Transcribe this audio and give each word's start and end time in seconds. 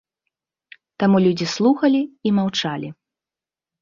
Таму 1.03 1.17
людзі 1.27 1.47
слухалі 1.57 2.01
і 2.31 2.35
маўчалі. 2.39 2.89